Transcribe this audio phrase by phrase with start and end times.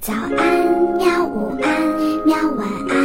[0.00, 0.32] 早安，
[0.96, 1.26] 喵！
[1.26, 2.34] 午安，喵！
[2.56, 2.96] 晚安，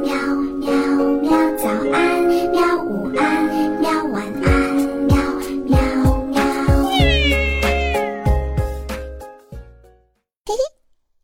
[0.00, 0.10] 喵
[0.58, 0.72] 喵
[1.20, 1.30] 喵！
[1.56, 2.76] 早安，喵！
[2.82, 3.46] 午安，
[3.78, 4.04] 喵！
[4.06, 4.74] 晚安，
[5.06, 5.14] 喵
[5.64, 5.78] 喵
[6.24, 6.42] 喵！
[10.44, 10.52] 嘿嘿，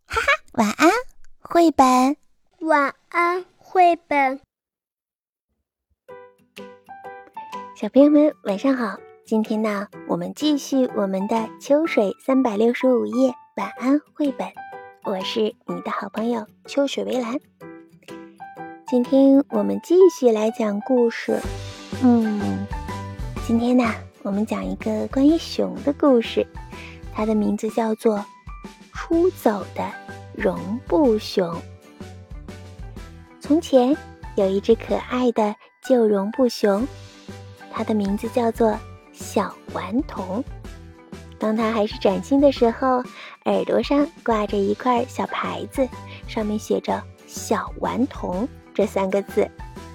[0.06, 0.90] 哈哈，晚安，
[1.40, 2.16] 绘本。
[2.60, 4.40] 晚安，绘本。
[7.74, 8.96] 小朋友们，晚上好！
[9.26, 14.46] 今天呢，我们继续我们的秋水三百六十五夜晚安绘本。
[15.06, 17.38] 我是你的好朋友秋水微澜。
[18.88, 21.40] 今天我们继续来讲故事。
[22.02, 22.66] 嗯，
[23.46, 23.84] 今天呢，
[24.24, 26.44] 我们讲一个关于熊的故事，
[27.14, 28.18] 它的名字叫做
[28.92, 29.88] 《出走的
[30.34, 30.58] 绒
[30.88, 31.54] 布熊》。
[33.38, 33.96] 从前
[34.34, 35.54] 有一只可爱的
[35.88, 36.84] 旧绒布熊，
[37.72, 38.76] 它的名字叫做
[39.12, 40.42] 小顽童。
[41.38, 43.04] 当它还是崭新的时候，
[43.46, 45.88] 耳朵上挂着一块小牌子，
[46.26, 49.48] 上面写着“小顽童”这三个字。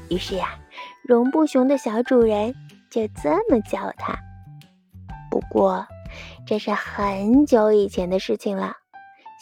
[0.09, 0.57] 于是呀，
[1.03, 2.55] 绒布熊的小主人
[2.89, 4.17] 就这么叫它。
[5.29, 5.85] 不过，
[6.47, 8.77] 这是很久以前的事情了。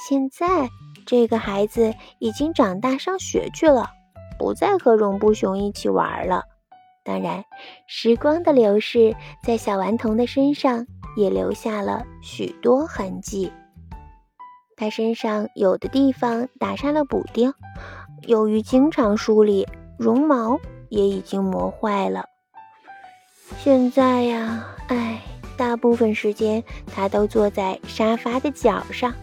[0.08, 0.70] 现在，
[1.06, 3.92] 这个孩子已经长大上学去了，
[4.40, 6.44] 不再和绒布熊一起玩了。
[7.04, 7.44] 当然，
[7.86, 10.88] 时光的流逝在小顽童的身上。
[11.18, 13.52] 也留下了许多痕迹。
[14.80, 17.54] 他身上有的地方打上了补丁，
[18.22, 22.24] 由于经常梳理，绒毛也已经磨坏了。
[23.58, 25.22] 现在呀，唉，
[25.58, 29.14] 大部分时间他都坐在沙发的角上，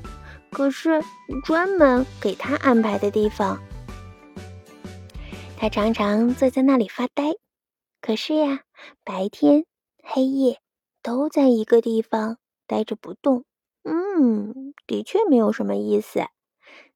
[0.51, 1.03] 可是
[1.43, 3.59] 专门给他安排的地方，
[5.57, 7.33] 他常常坐在那里发呆。
[8.03, 8.61] 可是呀，
[9.03, 9.65] 白天、
[10.03, 10.59] 黑夜。
[11.03, 13.45] 都在一个地方待着不动，
[13.85, 16.27] 嗯，的确没有什么意思。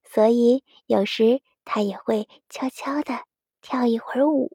[0.05, 3.21] 所以有时他也会悄悄地
[3.61, 4.51] 跳一会儿舞。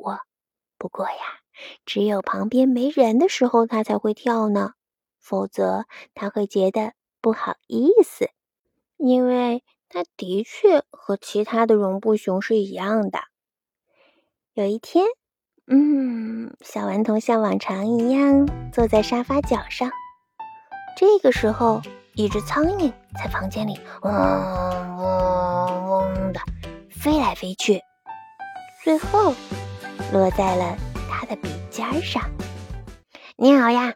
[0.78, 1.16] 不过呀，
[1.86, 4.74] 只有旁边没人的时候他才会跳呢，
[5.20, 8.30] 否则他会觉得不好意思，
[8.98, 13.20] 因为他的确和其他的绒布熊是一样的。
[14.54, 15.06] 有一天。
[15.68, 19.90] 嗯，小顽童像往常一样坐在沙发角上。
[20.96, 21.82] 这个时候，
[22.14, 24.12] 一只苍蝇在房间里嗡
[24.98, 26.40] 嗡嗡的
[26.90, 27.82] 飞来飞去，
[28.84, 29.34] 最后
[30.14, 30.78] 落在了
[31.10, 32.22] 他的鼻尖上。
[33.36, 33.96] 你好呀，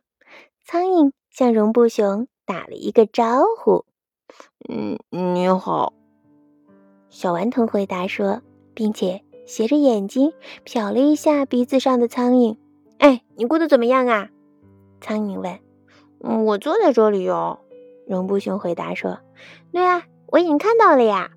[0.65, 3.85] 苍蝇向绒布熊打了一个招呼。
[4.69, 5.93] 嗯，你好，
[7.09, 8.41] 小顽童回答说，
[8.73, 9.23] 并且。
[9.49, 10.31] 斜着眼睛
[10.63, 12.55] 瞟了一下鼻子上的苍蝇，
[12.99, 14.29] 哎，你过得怎么样啊？
[15.01, 15.59] 苍蝇问。
[16.45, 17.59] 我坐在这里哟。
[18.09, 19.19] 绒布熊回答说。
[19.71, 21.29] 对啊，我已经看到了呀。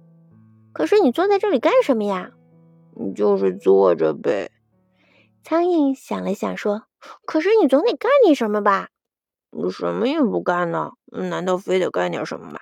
[0.73, 2.31] 可是你坐在这里干什么呀？
[3.15, 4.51] 就是坐着呗。
[5.45, 6.85] 苍蝇想了想说。
[7.27, 8.89] 可是你总得干点什么吧？
[9.51, 12.59] 我什么也不干呢，难道非得干点什么吗？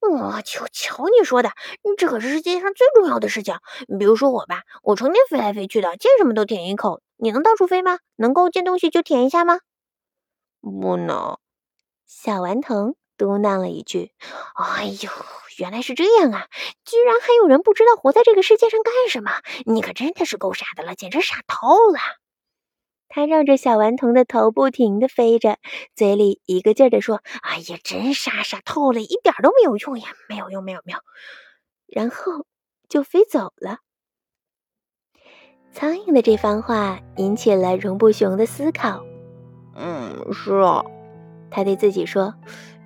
[0.00, 1.50] 我求求你说的，
[1.98, 3.56] 这可是世界上最重要的事情。
[3.98, 7.02] 比如说我吧，我成天飞来飞去的，见什么都舔一口。
[7.16, 7.98] 你能到处飞吗？
[8.16, 9.58] 能够见东西就舔一下吗？
[10.62, 11.36] 不能。
[12.06, 14.12] 小顽童嘟囔了一句
[14.56, 15.10] ：“哎呦，
[15.58, 16.46] 原来是这样啊！
[16.84, 19.32] 居然还有人不知道活在这个世界上干什么。
[19.66, 21.98] 你可真的是够傻的了，简直傻透了。”
[23.10, 25.58] 他绕着小顽童的头不停地飞着，
[25.96, 30.98] 嘴里一个劲儿地说：“哎呀，真傻傻透了，一点都没有用呀，没有用，没有没有。”
[31.88, 32.46] 然后
[32.88, 33.78] 就飞走了。
[35.72, 39.04] 苍蝇的这番话引起了绒布熊的思考。
[39.74, 40.84] “嗯，是啊。”
[41.50, 42.34] 他对自己说，“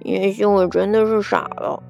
[0.01, 1.83] 也许我真的是傻了。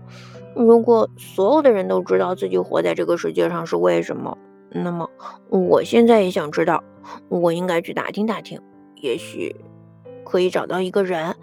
[0.54, 4.36] 如果所有的人都知道自己活在这个世界上是为什么，
[4.70, 5.08] 那么
[5.48, 6.82] 我现在也想知道。”
[7.28, 8.60] 我应该去打听打听，
[8.94, 9.56] 也许
[10.24, 11.34] 可以找到一个人，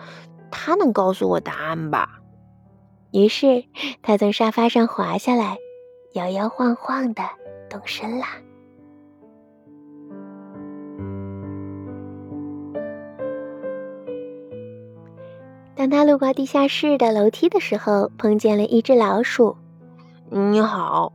[0.50, 2.22] 他能告诉我答案吧。
[3.12, 3.66] 于是
[4.02, 5.58] 他从沙发上滑下来，
[6.14, 7.24] 摇摇晃晃的
[7.70, 8.26] 动身了。
[15.80, 19.56] 当他路过地下室的楼梯的时候，碰见了一只老鼠。
[20.30, 21.14] 你好。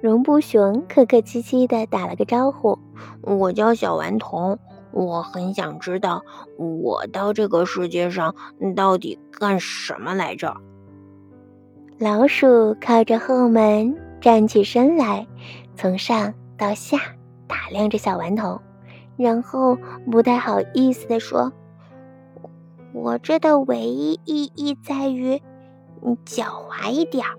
[0.00, 2.78] 绒布熊客客气气地打了个招呼
[3.22, 4.56] ：“我叫小顽童，
[4.92, 6.22] 我很想知道
[6.56, 8.32] 我到这个世界上
[8.76, 10.56] 到底干什么来着。”
[11.98, 15.26] 老鼠靠着后门站起身来，
[15.74, 16.96] 从上到下
[17.48, 18.60] 打量着小顽童，
[19.16, 19.76] 然后
[20.12, 21.52] 不太好意思地说
[22.96, 25.42] ：“我这的唯一意义在于，
[26.00, 27.36] 你狡猾一点儿。”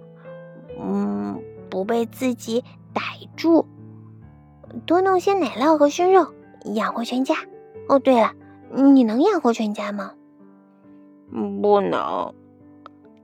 [0.80, 2.64] 嗯，不被自己
[2.94, 3.02] 逮
[3.36, 3.66] 住。
[4.86, 6.28] 多弄些奶酪和熏肉，
[6.76, 7.34] 养活全家。
[7.90, 8.34] 哦，对了，
[8.72, 10.12] 你能养活全家吗？
[11.62, 12.32] 不能。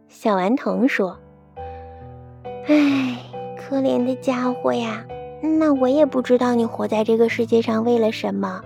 [0.08, 1.20] 小顽童说
[2.66, 3.20] ：“唉，
[3.58, 5.06] 可怜的家伙呀！
[5.60, 8.62] 那我也不知道你活在这个世界上为了什么。”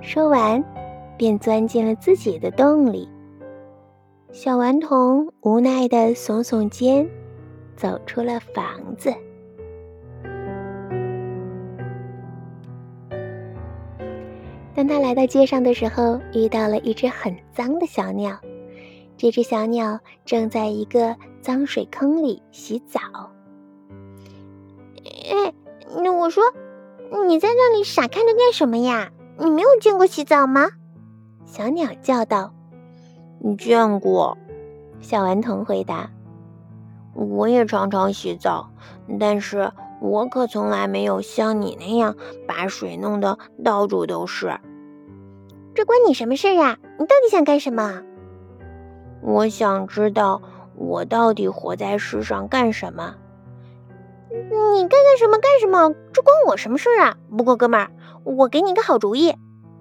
[0.00, 0.62] 说完，
[1.20, 3.06] 便钻进了自己的洞里。
[4.32, 7.06] 小顽童无奈的耸耸肩，
[7.76, 9.12] 走出了房子。
[14.74, 18.38] 当他来到街上的时候，遇到了一只很脏的小鸟。
[19.18, 22.98] 这只小鸟正在一个脏水坑里洗澡。
[25.30, 25.52] 哎，
[26.02, 26.42] 那我说，
[27.26, 29.10] 你在那里傻看着干什么呀？
[29.38, 30.70] 你没有见过洗澡吗？
[31.50, 32.52] 小鸟叫道。
[33.40, 34.38] 你见过？
[35.00, 36.08] 小顽童回答
[37.12, 38.70] ：“我也常常洗澡，
[39.18, 42.14] 但是我可从来没有像你那样
[42.46, 44.60] 把水弄得到处都是。
[45.74, 46.78] 这关你什么事呀？
[47.00, 48.02] 你到底想干什么？
[49.20, 50.40] 我想知道
[50.76, 53.16] 我到底活在世上干什么。
[54.30, 55.92] 你干干什么干什么？
[56.12, 57.16] 这关我什么事啊？
[57.36, 57.90] 不过哥们儿，
[58.22, 59.34] 我给你个好主意。”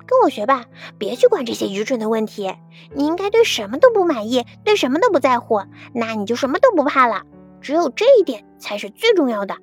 [0.09, 0.65] 跟我学吧，
[0.97, 2.51] 别去管这些愚蠢的问题。
[2.95, 5.61] 你应该对什么都不满意，对什么都不在乎，
[5.93, 7.23] 那你就什么都不怕了。
[7.61, 9.57] 只有这一点才是最重要的。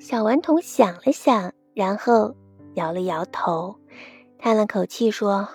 [0.00, 2.34] 小顽童想了想，然后
[2.74, 3.76] 摇了摇头，
[4.38, 5.48] 叹了口气说：“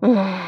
[0.00, 0.38] 嗯，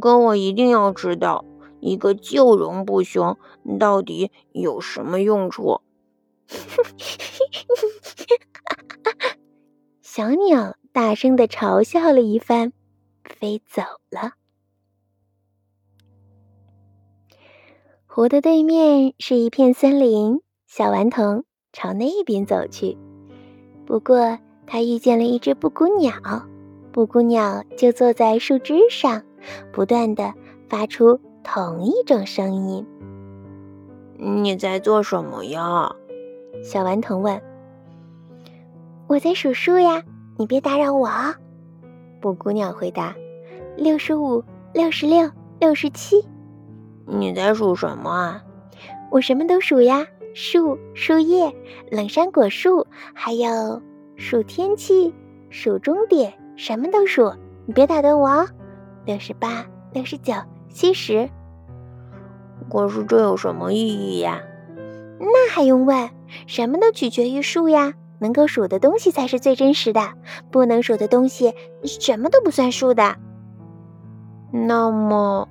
[0.00, 1.44] 可我一定要知道，
[1.80, 3.36] 一个旧容布熊
[3.78, 5.82] 到底有什么用处。
[10.18, 12.72] ”小鸟大声的嘲笑了一番，
[13.22, 14.32] 飞走了。
[18.04, 22.98] 湖的对面是一片森林，小顽童朝那边走去。
[23.86, 24.36] 不过，
[24.66, 26.12] 他遇见了一只布谷鸟，
[26.90, 29.22] 布谷鸟就坐在树枝上，
[29.72, 30.34] 不断的
[30.68, 32.84] 发出同一种声音。
[34.16, 35.94] 你在做什么呀？
[36.64, 37.40] 小顽童问。
[39.08, 40.02] 我在数数呀，
[40.36, 41.08] 你别打扰我。
[42.20, 43.16] 布谷鸟回答
[43.74, 44.44] ：“六十五，
[44.74, 46.22] 六十六，六十七。”
[47.08, 48.44] 你在数什么啊？
[49.10, 51.50] 我什么都数呀，树、树叶、
[51.90, 53.80] 冷杉果树，还有
[54.16, 55.14] 数天气、
[55.48, 57.32] 数终点，什么都数。
[57.64, 58.46] 你别打断我哦。
[59.06, 59.64] 六十八，
[59.94, 60.34] 六十九，
[60.68, 61.30] 七十。
[62.70, 64.42] 可是这有什么意义呀？
[65.18, 66.10] 那还用问？
[66.46, 67.94] 什么都取决于数呀。
[68.18, 70.00] 能够数的东西才是最真实的，
[70.50, 71.54] 不能数的东西
[71.84, 73.16] 什么都不算数的。
[74.50, 75.48] 那么，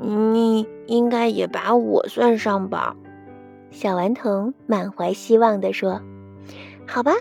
[0.00, 2.94] 你应该也把我算上吧？
[3.70, 6.00] 小顽童满怀希望地说
[6.88, 7.12] ：“好吧，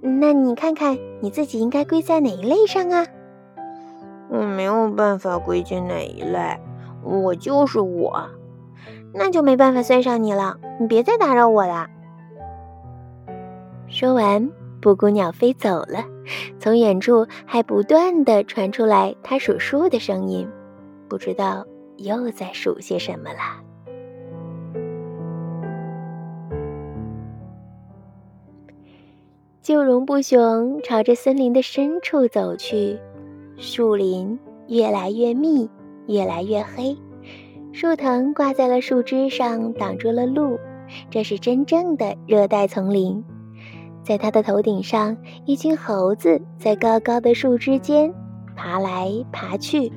[0.00, 3.06] 那你看看你自己应该归在哪一类上啊？”
[4.28, 6.58] 我没有办法归进哪一类，
[7.02, 8.28] 我就是我，
[9.14, 10.58] 那就没办法算上你了。
[10.80, 11.88] 你别再打扰我了。
[13.88, 14.50] 说完，
[14.80, 16.04] 布谷鸟飞走了，
[16.58, 20.48] 从远处还不断的传出来它数数的声音，
[21.08, 21.64] 不知道
[21.96, 23.62] 又在数些什么了。
[29.62, 32.98] 旧绒布熊朝着森林的深处走去，
[33.56, 34.38] 树林
[34.68, 35.70] 越来越密，
[36.06, 36.94] 越来越黑，
[37.72, 40.58] 树藤挂在了树枝上，挡住了路。
[41.10, 43.24] 这是真正的热带丛林。
[44.04, 48.14] 在他的头顶上，一群猴子在高高的树枝间
[48.54, 49.90] 爬来爬去。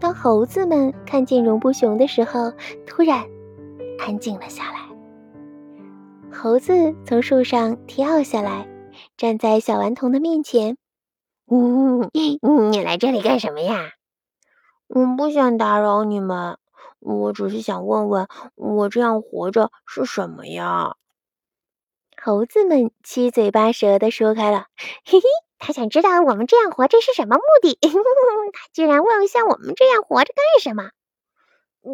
[0.00, 2.52] 当猴子们看见绒布熊的时候，
[2.86, 3.24] 突然
[4.00, 4.80] 安静了下来。
[6.32, 8.66] 猴子从树上跳下来，
[9.16, 10.76] 站在小顽童的面前。
[11.50, 12.10] “嗯，
[12.72, 13.92] 你来这里干什么呀
[14.88, 16.58] ？”“我不想打扰你们，
[16.98, 20.96] 我只是想问问，我这样活着是什么呀？”
[22.22, 24.66] 猴子们七嘴八舌的说开了，
[25.06, 25.24] 嘿嘿，
[25.58, 27.78] 他想知道我们这样活着是什么目的。
[28.52, 30.90] 他居然问像我们这样活着干什么？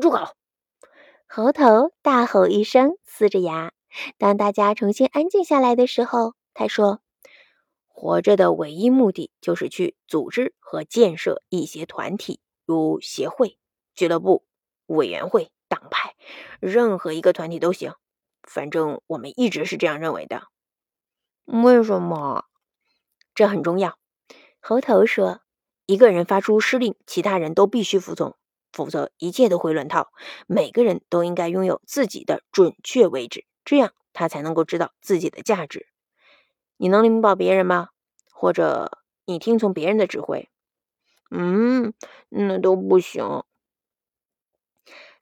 [0.00, 0.34] 住口！
[1.28, 3.70] 猴头大吼一声，呲着牙。
[4.18, 7.00] 当大家重新安静下来的时候，他说
[7.86, 13.58] ：“活着的唯一目的就是去组织和建设一些团体，如协会、
[13.94, 14.44] 俱乐部、
[14.86, 16.16] 委员会、党派，
[16.58, 17.94] 任何一个团体都行。”
[18.46, 20.44] 反正我们一直是这样认为的。
[21.44, 22.46] 为什么？
[23.34, 23.98] 这很重要。
[24.60, 25.42] 猴头说
[25.84, 28.36] ：“一个人发出施令，其他人都必须服从。
[28.72, 30.12] 否则一切都会乱套。
[30.46, 35.86] 每个人都应该拥有自己的准确位置，这样他才能够知道自己的价值。
[36.76, 37.88] 你能领导别人吗？
[38.32, 40.50] 或者你听从别人的指挥？
[41.30, 41.94] 嗯，
[42.28, 43.44] 那都不行。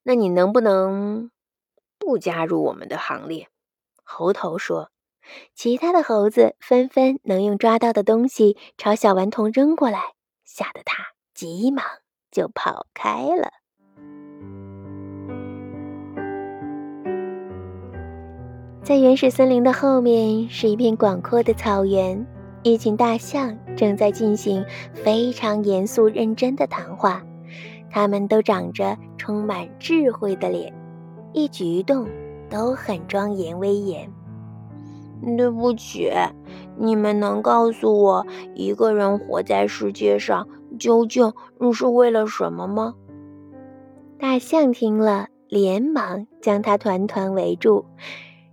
[0.03, 1.31] 那你能不能
[1.99, 3.49] 不加入我们的行列？
[4.03, 4.91] 猴头说。
[5.55, 10.13] 其他的猴子纷纷能用抓到的东西朝小顽童扔过来，
[10.45, 11.83] 吓得他急忙
[12.31, 13.51] 就跑开了。
[18.83, 22.27] 在原始森林的后面是一片广阔的草原，
[22.63, 27.23] 一群大象正在进行非常严肃认真的谈话。
[27.91, 30.75] 他们都长着充满智慧的脸，
[31.35, 32.09] 一举一动
[32.49, 34.11] 都很庄严威严。
[35.37, 36.11] 对不起，
[36.79, 40.49] 你们能告诉我一个人活在世界上
[40.79, 41.33] 究竟
[41.73, 42.95] 是为了什么吗？
[44.19, 47.87] 大象听了，连忙将他团团围住，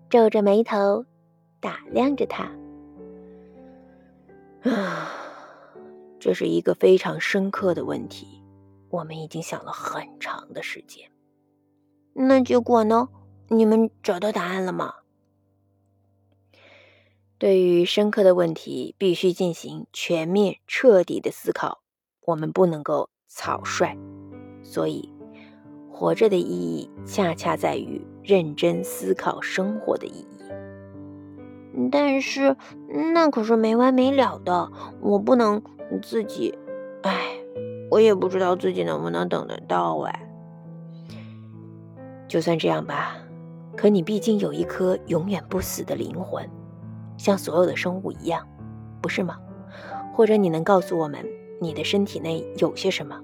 [0.09, 1.05] 皱着眉头
[1.59, 2.49] 打量着他。
[4.63, 5.11] 啊，
[6.19, 8.41] 这是一个非常深刻的问题，
[8.89, 11.10] 我们已经想了很长的时间。
[12.13, 13.09] 那结果呢？
[13.47, 14.93] 你们找到答案了吗？
[17.37, 21.81] 对于深刻的问题，必须进行全面、彻底的思考。
[22.21, 23.97] 我们不能够草率，
[24.63, 25.09] 所以
[25.89, 31.87] 活着的意义恰恰在于认真思考生活的意义。
[31.91, 32.55] 但是
[33.13, 35.61] 那可是没完没了的，我不能
[36.01, 36.57] 自己……
[37.01, 37.39] 哎，
[37.89, 40.30] 我也不知道自己能不能等得到哎。
[42.31, 43.17] 就算这样吧，
[43.75, 46.49] 可你毕竟有一颗永远不死的灵魂。
[47.17, 48.47] 像所有的生物一样，
[49.01, 49.37] 不是吗？
[50.13, 51.25] 或者你能告诉我们，
[51.59, 53.19] 你的身体内有些什么？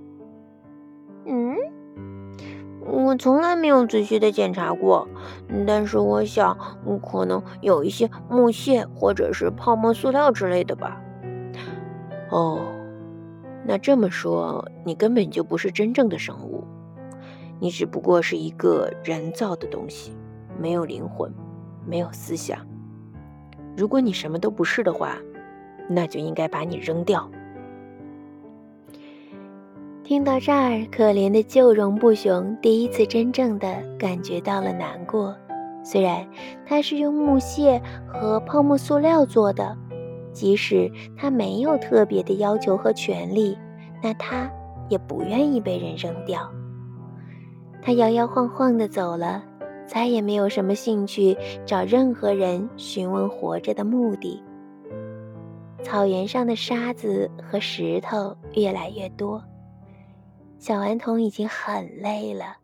[1.26, 1.56] 嗯，
[2.86, 5.08] 我从来没有仔细的检查过，
[5.66, 6.58] 但是我想，
[7.02, 11.02] 可能有一些木屑或者是泡沫塑料之类的吧。
[12.30, 12.60] 哦，
[13.66, 16.66] 那这么说，你根本就不是真正的生物，
[17.60, 20.16] 你只不过是一个人造的东西，
[20.60, 21.32] 没有灵魂，
[21.86, 22.60] 没有思想。
[23.76, 25.18] 如果你什么都不是的话，
[25.90, 27.30] 那就应该把你扔掉。
[30.04, 33.68] 听到这儿，可怜的旧绒布熊第一次真正的
[34.00, 35.36] 感觉到了难过。
[35.84, 36.28] 虽然
[36.66, 39.78] 它是用木屑和泡沫塑料做的，
[40.32, 43.58] 即使它没有特别的要求和权利，
[44.02, 44.50] 那它
[44.90, 46.52] 也不愿意被人扔掉。
[47.88, 49.42] 它摇摇晃晃的走了。
[49.86, 54.44] 再也没有什么兴趣找任何人询问活着的目的。
[55.82, 59.42] 草原上的沙子和石头越来越多，
[60.60, 62.58] 小顽童已经很累了。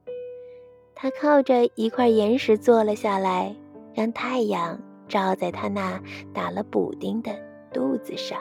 [0.94, 3.56] 他靠着一块岩石坐了下来，
[3.94, 4.78] 让太阳
[5.08, 5.98] 照在他那
[6.34, 7.32] 打了补丁的
[7.72, 8.38] 肚子上。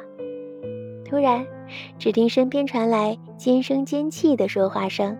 [1.04, 1.46] 突然，
[2.00, 5.16] 只听身边传来尖声尖气的说话声：“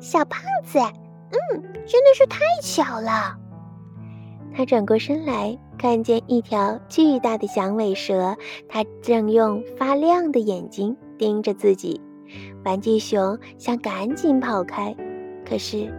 [0.00, 0.78] 小胖子。”
[1.30, 3.36] 嗯，真的是太巧了。
[4.54, 8.34] 他转过身来，看见一条巨大的响尾蛇，
[8.66, 12.00] 它正用发亮的眼睛盯着自己。
[12.64, 14.96] 玩具熊想赶紧跑开，
[15.46, 15.92] 可是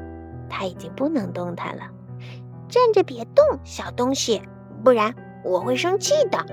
[0.49, 1.83] 它已经不能动弹了。
[2.67, 4.41] 站着别动，小东西，
[4.83, 5.13] 不然
[5.43, 6.43] 我会生气的。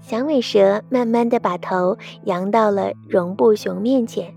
[0.00, 4.34] 响尾蛇慢慢的把头扬到了绒布熊面前。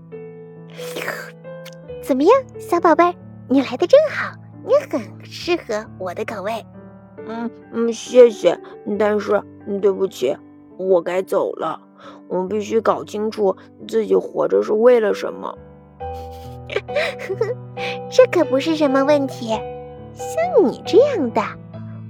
[2.08, 3.14] 怎么样，小宝贝儿，
[3.50, 4.34] 你来的正好，
[4.64, 6.64] 你很适合我的口味。
[7.26, 8.58] 嗯嗯，谢谢，
[8.98, 9.42] 但是
[9.82, 10.34] 对不起，
[10.78, 11.78] 我该走了。
[12.26, 13.54] 我们必须搞清楚
[13.86, 15.54] 自己活着是为了什么。
[18.10, 19.48] 这可不是什么问题。
[20.14, 21.42] 像你这样的，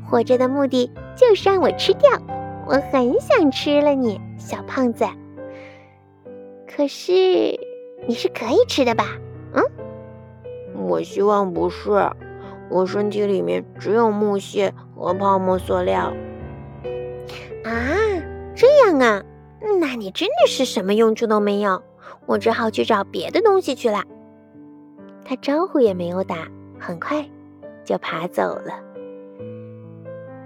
[0.08, 2.08] 活着的目的就是让我吃掉。
[2.68, 5.04] 我很想吃了你，小胖子。
[6.68, 7.12] 可是
[8.06, 9.04] 你是可以吃的吧？
[10.88, 11.90] 我希望不是，
[12.70, 16.12] 我身体里面只有木屑和泡沫塑料。
[17.62, 17.70] 啊，
[18.54, 19.22] 这样啊，
[19.78, 21.82] 那你真的是什么用处都没有，
[22.24, 24.02] 我只好去找别的东西去了。
[25.24, 27.28] 他招呼也没有打，很快
[27.84, 28.72] 就爬走了。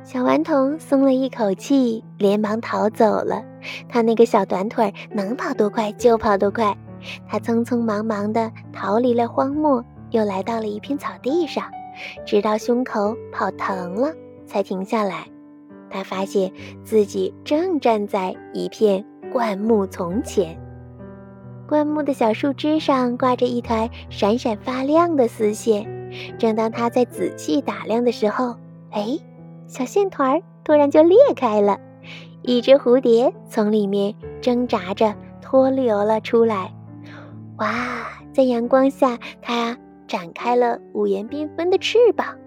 [0.02, 3.44] 小顽童松了一口气，连忙逃走了。
[3.88, 6.76] 他那个小短腿能跑多快就跑多快，
[7.28, 9.84] 他匆匆忙忙地逃离了荒漠。
[10.12, 11.64] 又来到了一片草地上，
[12.24, 14.12] 直到胸口跑疼了，
[14.46, 15.26] 才停下来。
[15.90, 16.50] 他发现
[16.84, 20.58] 自己正站在一片灌木丛前。
[21.68, 25.86] 灌木的小树枝上挂着一团闪闪发亮的丝线。
[26.38, 28.54] 正当他在仔细打量的时候，
[28.90, 29.18] 哎，
[29.66, 31.80] 小线团儿突然就裂开了，
[32.42, 36.70] 一只蝴蝶从里面挣扎着脱流了出来。
[37.56, 42.38] 哇，在阳光下，它展开了五颜缤纷的翅膀。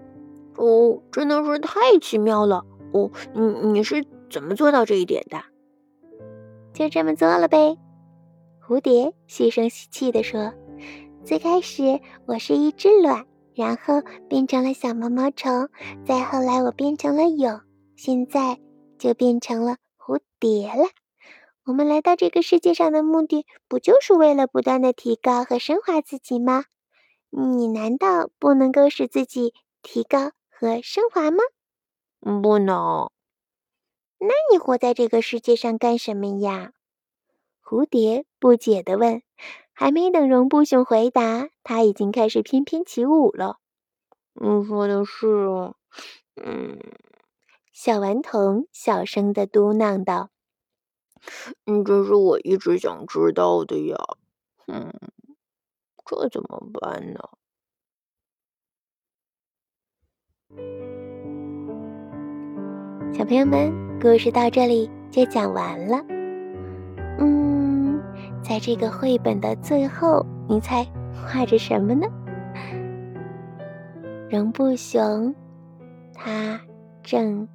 [0.56, 2.64] 哦，真的是太奇妙了！
[2.92, 5.42] 哦，你你是怎么做到这一点的？
[6.72, 7.76] 就这么做了呗。
[8.66, 10.52] 蝴蝶细声细气地说
[11.24, 15.70] ：“最开始我是一只卵。”然后变成了小毛毛虫，
[16.04, 17.62] 再后来我变成了蛹，
[17.96, 18.58] 现在
[18.98, 20.90] 就变成了蝴蝶了。
[21.64, 26.64] 我们来到这个世界上的目的，不就是为了不断的提高和升华自己吗？
[27.30, 29.52] 你难道不能够使自己
[29.82, 31.38] 提高和升华吗？
[32.42, 33.10] 不能。
[34.18, 36.72] 那你活在这个世界上干什么呀？
[37.62, 39.22] 蝴蝶不解地问。
[39.78, 43.58] 还没等绒布熊回答，它已经开始翩翩起舞了。
[44.32, 45.26] 你说的是，
[46.42, 46.78] 嗯，
[47.74, 50.30] 小顽童小声的嘟囔道
[51.66, 53.96] ：“嗯，这是我一直想知道的呀。
[54.66, 54.90] 嗯，
[56.06, 57.20] 这怎么办呢？”
[63.12, 66.04] 小朋友们，故事到这里就讲完了。
[67.18, 68.00] 嗯
[68.42, 72.06] 在这个绘本的最后，你猜画着什么呢？
[74.28, 75.34] 绒布熊，
[76.12, 76.60] 它
[77.02, 77.48] 正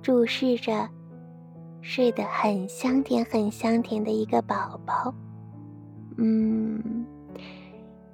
[0.00, 0.88] 注视着
[1.82, 5.12] 睡得很香甜、很香甜的一个宝宝。
[6.18, 7.04] 嗯，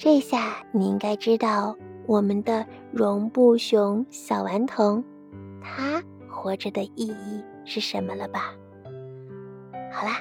[0.02, 1.76] 这下你应该知道
[2.07, 5.04] 我们的绒布熊小顽童，
[5.61, 8.54] 它活着的意义是什么了吧？
[9.92, 10.16] 好啦。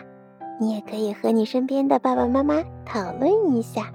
[0.60, 3.90] 你也可以和你身边的爸爸妈妈讨论一下，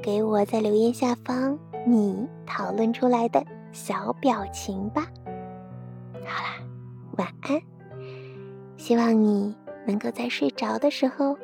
[0.00, 5.08] 给我在留言下方你讨论出来的小表情吧。
[6.24, 6.64] 好啦，
[7.18, 7.60] 晚安。
[8.76, 11.36] 希望你能够在睡着的时候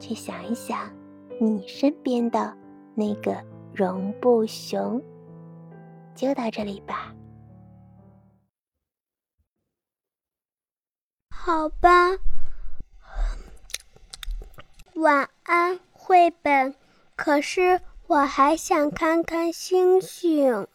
[0.00, 0.90] 去想一想
[1.38, 2.50] 你身边的
[2.94, 3.36] 那个
[3.74, 5.02] 绒布熊。
[6.14, 7.12] 就到这里吧。
[11.30, 12.16] 好吧。
[14.94, 16.74] 晚安，绘本。
[17.16, 20.66] 可是我还想看看星星。